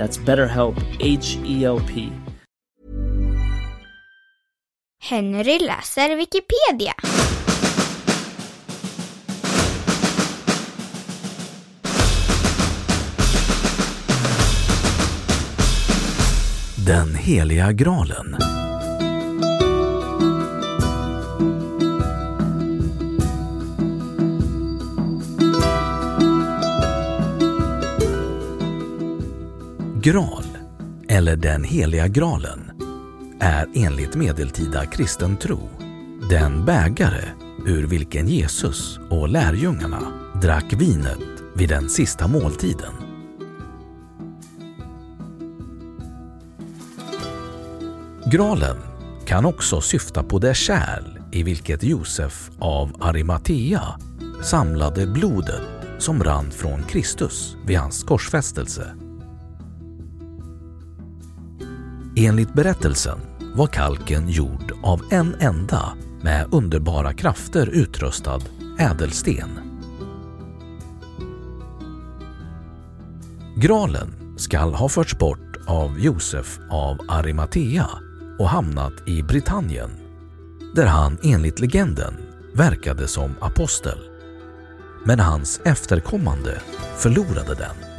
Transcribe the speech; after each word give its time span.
That's 0.00 0.18
BetterHelp, 0.18 0.76
H 1.00 1.38
E 1.44 1.64
L 1.64 1.80
P. 1.80 2.10
Henry 4.98 5.58
läser 5.58 6.16
Wikipedia. 6.16 6.94
Den 16.86 17.14
heliga 17.14 17.72
graalen. 17.72 18.59
Graal, 30.02 30.44
eller 31.08 31.36
den 31.36 31.64
heliga 31.64 32.08
graalen, 32.08 32.70
är 33.40 33.66
enligt 33.74 34.14
medeltida 34.14 34.86
kristen 34.86 35.36
tro 35.36 35.68
den 36.30 36.64
bägare 36.64 37.24
ur 37.66 37.86
vilken 37.86 38.28
Jesus 38.28 38.98
och 39.10 39.28
lärjungarna 39.28 40.12
drack 40.42 40.72
vinet 40.72 41.18
vid 41.54 41.68
den 41.68 41.88
sista 41.88 42.28
måltiden. 42.28 42.92
Graalen 48.26 48.76
kan 49.26 49.44
också 49.44 49.80
syfta 49.80 50.22
på 50.22 50.38
det 50.38 50.54
kärl 50.54 51.18
i 51.32 51.42
vilket 51.42 51.82
Josef 51.82 52.50
av 52.58 52.96
Arimathea 53.00 53.82
samlade 54.42 55.06
blodet 55.06 55.62
som 55.98 56.24
rann 56.24 56.50
från 56.50 56.82
Kristus 56.82 57.56
vid 57.66 57.78
hans 57.78 58.02
korsfästelse. 58.02 59.09
Enligt 62.22 62.54
berättelsen 62.54 63.18
var 63.54 63.66
kalken 63.66 64.28
gjord 64.28 64.72
av 64.82 65.00
en 65.10 65.34
enda 65.40 65.92
med 66.22 66.46
underbara 66.50 67.12
krafter 67.12 67.66
utrustad 67.66 68.40
ädelsten. 68.78 69.48
Gralen 73.56 74.36
skall 74.36 74.74
ha 74.74 74.88
förts 74.88 75.18
bort 75.18 75.56
av 75.66 75.98
Josef 75.98 76.58
av 76.70 76.98
Arimathea 77.08 77.88
och 78.38 78.48
hamnat 78.48 79.08
i 79.08 79.22
Britannien, 79.22 79.90
där 80.74 80.86
han 80.86 81.18
enligt 81.22 81.60
legenden 81.60 82.14
verkade 82.54 83.08
som 83.08 83.34
apostel. 83.40 83.98
Men 85.04 85.20
hans 85.20 85.60
efterkommande 85.64 86.60
förlorade 86.96 87.54
den. 87.54 87.89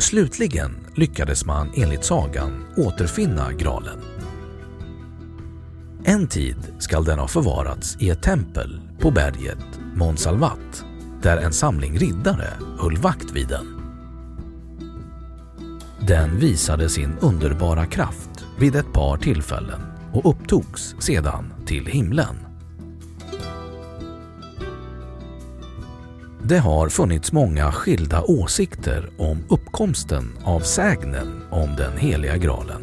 Slutligen 0.00 0.86
lyckades 0.94 1.46
man 1.46 1.70
enligt 1.76 2.04
sagan 2.04 2.64
återfinna 2.76 3.52
graalen. 3.52 3.98
En 6.04 6.28
tid 6.28 6.56
skall 6.78 7.04
den 7.04 7.18
ha 7.18 7.28
förvarats 7.28 7.96
i 8.00 8.10
ett 8.10 8.22
tempel 8.22 8.80
på 9.00 9.10
berget 9.10 9.80
Monsalvat 9.94 10.84
där 11.22 11.36
en 11.36 11.52
samling 11.52 11.98
riddare 11.98 12.48
höll 12.78 12.96
vakt 12.96 13.30
vid 13.32 13.48
den. 13.48 13.66
Den 16.00 16.38
visade 16.38 16.88
sin 16.88 17.18
underbara 17.20 17.86
kraft 17.86 18.46
vid 18.58 18.76
ett 18.76 18.92
par 18.92 19.16
tillfällen 19.16 19.80
och 20.12 20.30
upptogs 20.30 20.94
sedan 20.98 21.52
till 21.66 21.86
himlen. 21.86 22.49
Det 26.50 26.58
har 26.58 26.88
funnits 26.88 27.32
många 27.32 27.72
skilda 27.72 28.22
åsikter 28.22 29.10
om 29.18 29.38
uppkomsten 29.48 30.32
av 30.44 30.60
sägnen 30.60 31.42
om 31.50 31.76
den 31.76 31.98
heliga 31.98 32.36
graalen. 32.36 32.82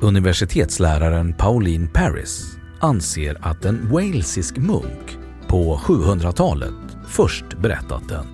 Universitetsläraren 0.00 1.34
Pauline 1.34 1.88
Paris 1.94 2.56
anser 2.80 3.38
att 3.40 3.64
en 3.64 3.90
walesisk 3.90 4.56
munk 4.56 5.18
på 5.46 5.76
700-talet 5.76 6.96
först 7.08 7.44
berättat 7.58 8.08
den. 8.08 8.26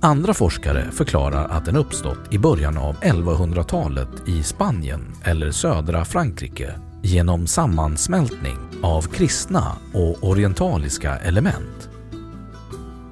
Andra 0.00 0.34
forskare 0.34 0.90
förklarar 0.92 1.48
att 1.48 1.64
den 1.64 1.76
uppstått 1.76 2.20
i 2.30 2.38
början 2.38 2.78
av 2.78 2.96
1100-talet 2.96 4.28
i 4.28 4.42
Spanien 4.42 5.14
eller 5.24 5.50
södra 5.50 6.04
Frankrike 6.04 6.74
genom 7.02 7.46
sammansmältning 7.46 8.56
av 8.82 9.02
kristna 9.02 9.76
och 9.94 10.24
orientaliska 10.28 11.18
element. 11.18 11.91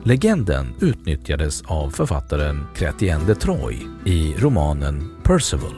Legenden 0.05 0.75
utnyttjades 0.81 1.63
av 1.63 1.91
författaren 1.91 2.67
Chrétien 2.75 3.21
de 3.27 3.35
Troyes 3.35 3.83
i 4.05 4.35
romanen 4.39 5.11
Percival 5.23 5.75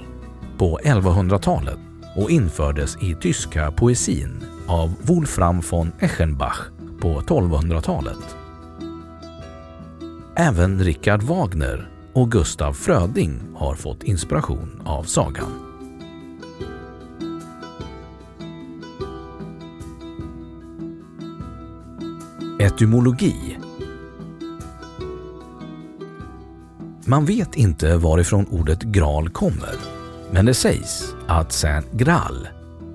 på 0.59 0.79
1100-talet 0.85 1.79
och 2.17 2.31
infördes 2.31 3.03
i 3.03 3.17
tyska 3.21 3.71
poesin 3.71 4.45
av 4.67 4.95
Wolfram 5.03 5.63
von 5.71 5.93
Eschenbach 6.01 6.61
på 7.01 7.21
1200-talet. 7.21 8.37
Även 10.37 10.85
Richard 10.85 11.23
Wagner 11.23 11.91
och 12.13 12.31
Gustav 12.31 12.73
Fröding 12.73 13.41
har 13.55 13.75
fått 13.75 14.03
inspiration 14.03 14.83
av 14.85 15.03
sagan. 15.05 15.69
Etymologi 22.61 23.59
Man 27.13 27.25
vet 27.25 27.55
inte 27.55 27.97
varifrån 27.97 28.47
ordet 28.47 28.83
graal 28.83 29.29
kommer, 29.29 29.75
men 30.31 30.47
det 30.47 30.55
sägs 30.55 31.15
att 31.27 31.53
Saint 31.53 31.93
Graal, 31.93 32.49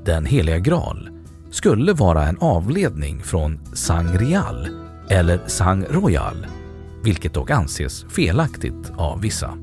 den 0.05 0.25
heliga 0.25 0.59
graal, 0.59 1.09
skulle 1.51 1.93
vara 1.93 2.25
en 2.25 2.37
avledning 2.37 3.23
från 3.23 3.59
Sangreal 3.73 4.67
eller 5.09 5.47
Sang 5.47 5.85
Royal, 5.89 6.47
vilket 7.03 7.33
dock 7.33 7.51
anses 7.51 8.05
felaktigt 8.09 8.91
av 8.95 9.21
vissa. 9.21 9.57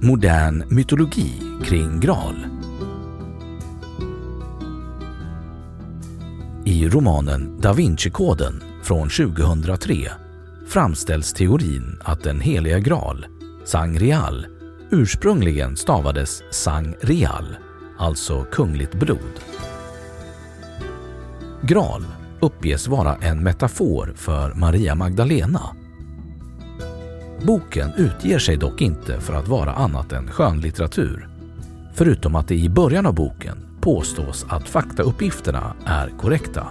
Modern 0.00 0.64
mytologi 0.68 1.42
kring 1.64 2.00
Graal 2.00 2.51
I 6.72 6.88
romanen 6.88 7.60
Da 7.60 7.72
Vinci-koden 7.72 8.62
från 8.82 9.08
2003 9.08 9.94
framställs 10.68 11.32
teorin 11.32 12.00
att 12.04 12.22
den 12.22 12.40
heliga 12.40 12.78
graal, 12.78 13.26
Sangreal, 13.64 14.46
ursprungligen 14.90 15.76
stavades 15.76 16.42
Sangreal, 16.50 17.56
alltså 17.98 18.44
kungligt 18.44 18.94
blod. 18.94 19.40
Graal 21.62 22.04
uppges 22.40 22.88
vara 22.88 23.16
en 23.16 23.42
metafor 23.42 24.12
för 24.16 24.54
Maria 24.54 24.94
Magdalena. 24.94 25.62
Boken 27.42 27.92
utger 27.96 28.38
sig 28.38 28.56
dock 28.56 28.80
inte 28.80 29.20
för 29.20 29.34
att 29.34 29.48
vara 29.48 29.72
annat 29.72 30.12
än 30.12 30.28
skönlitteratur, 30.28 31.28
förutom 31.94 32.34
att 32.34 32.48
det 32.48 32.56
i 32.56 32.68
början 32.68 33.06
av 33.06 33.14
boken 33.14 33.71
påstås 33.82 34.46
att 34.48 34.68
faktauppgifterna 34.68 35.74
är 35.84 36.08
korrekta. 36.18 36.68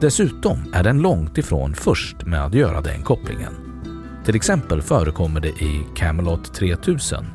Dessutom 0.00 0.58
är 0.72 0.82
den 0.82 1.02
långt 1.02 1.38
ifrån 1.38 1.74
först 1.74 2.26
med 2.26 2.44
att 2.44 2.54
göra 2.54 2.80
den 2.80 3.02
kopplingen. 3.02 3.52
Till 4.24 4.36
exempel 4.36 4.82
förekommer 4.82 5.40
det 5.40 5.48
i 5.48 5.86
Camelot 5.94 6.54
3000, 6.54 7.26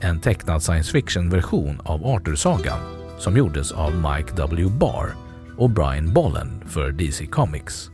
en 0.00 0.20
tecknad 0.20 0.62
science 0.62 0.92
fiction-version 0.92 1.80
av 1.84 2.06
Arthur-sagan 2.06 2.78
som 3.18 3.36
gjordes 3.36 3.72
av 3.72 3.94
Mike 3.94 4.32
W. 4.36 4.68
Barr 4.80 5.14
och 5.58 5.70
Brian 5.70 6.12
Bolland 6.12 6.62
för 6.66 6.92
DC 6.92 7.26
Comics. 7.26 7.90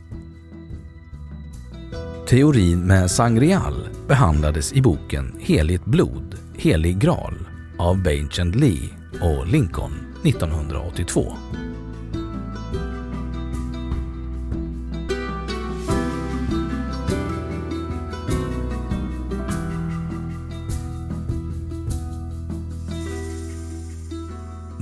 Teorin 2.27 2.87
med 2.87 3.11
Sangreal 3.11 3.89
behandlades 4.07 4.73
i 4.73 4.81
boken 4.81 5.35
Heligt 5.39 5.85
blod, 5.85 6.35
helig 6.57 6.97
graal 6.97 7.35
av 7.77 8.03
Benjamin 8.03 8.51
Lee 8.51 8.89
och 9.21 9.47
Lincoln 9.47 10.04
1982. 10.27 11.33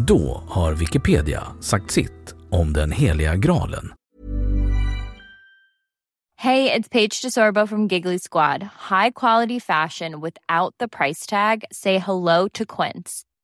Då 0.08 0.44
har 0.48 0.74
Wikipedia 0.74 1.44
sagt 1.60 1.92
sitt 1.92 2.34
om 2.50 2.74
den 2.74 2.92
heliga 2.92 3.36
graalen. 3.36 3.94
Hey, 6.44 6.74
it's 6.74 6.90
Paige 6.90 7.22
DeSorbo 7.22 7.68
from 7.68 7.88
Giggly 7.88 8.20
Squad. 8.20 8.64
High 8.64 9.12
quality 9.12 9.60
fashion 9.60 10.20
without 10.20 10.76
the 10.78 10.88
price 10.88 11.26
tag. 11.26 11.64
Say 11.72 12.00
hello 12.00 12.50
to 12.54 12.66
Quince. 12.66 13.24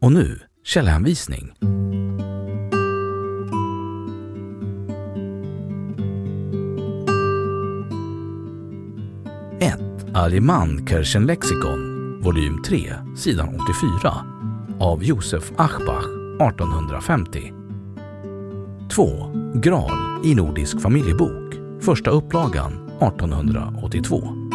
Och 0.00 0.12
nu 0.12 0.40
källhänvisning. 0.64 1.52
Aliman 10.18 10.86
Kirchenlexikon, 10.86 11.80
volym 12.22 12.62
3, 12.62 12.94
sidan 13.16 13.48
84 13.48 14.24
av 14.80 15.04
Josef 15.04 15.52
Achbach 15.56 16.04
1850. 16.04 17.52
2. 18.94 19.04
Graal 19.54 20.24
i 20.24 20.34
Nordisk 20.34 20.80
familjebok, 20.80 21.54
första 21.80 22.10
upplagan 22.10 22.72
1882. 23.00 24.47